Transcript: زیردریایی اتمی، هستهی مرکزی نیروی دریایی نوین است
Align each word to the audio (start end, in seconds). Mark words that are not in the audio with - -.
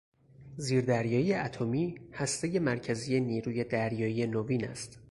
زیردریایی 0.57 1.33
اتمی، 1.33 1.95
هستهی 2.13 2.59
مرکزی 2.59 3.19
نیروی 3.19 3.63
دریایی 3.63 4.27
نوین 4.27 4.65
است 4.67 4.99